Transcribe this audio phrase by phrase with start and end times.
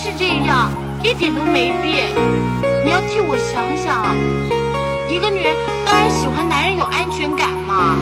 [0.00, 0.70] 是这样
[1.02, 2.06] 一点都没变
[2.84, 4.14] 你要替我想想
[5.12, 7.96] 一个女人当然喜欢男人有安全感嘛。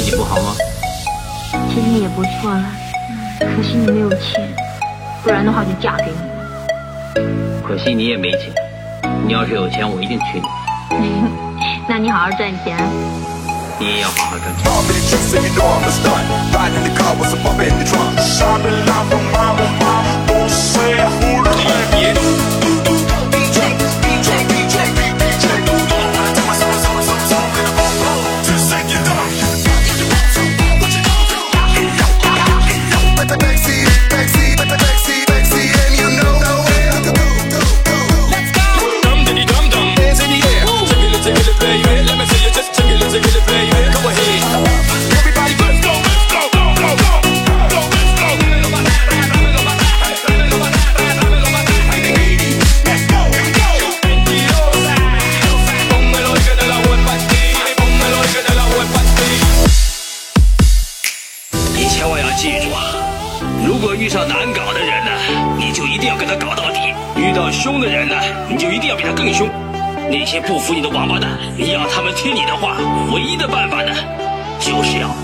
[0.00, 0.54] 身体不好吗？
[1.74, 2.64] 今天也不错了
[3.38, 4.48] 可惜你没有钱
[5.22, 6.16] 不然的话就嫁给你。
[7.66, 8.50] 可惜你也没钱
[9.26, 10.46] 你要是有钱我一定娶你。
[11.86, 12.76] 那你好好赚钱
[13.78, 14.64] 你也要好好赚钱。
[62.40, 62.96] 记住啊
[63.66, 65.10] 如果遇上难搞的人呢
[65.58, 66.78] 你就一定要跟他搞到底
[67.14, 68.16] 遇到凶的人呢
[68.48, 69.46] 你就一定要比他更凶。
[70.10, 72.78] 那些不服你的王八蛋你要他们听你的话
[73.12, 73.92] 唯一的办法呢
[74.58, 75.14] 就是要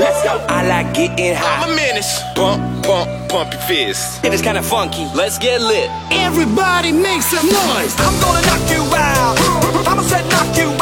[0.00, 0.38] Let's go.
[0.48, 1.62] I like getting high.
[1.62, 2.22] I'm a menace.
[2.34, 4.24] Bump, bump, pump your fist.
[4.24, 5.06] It is kind of funky.
[5.14, 5.90] Let's get lit.
[6.10, 7.94] Everybody make some noise.
[7.98, 9.36] I'm gonna knock you out.
[9.86, 10.79] I'ma set knock you out.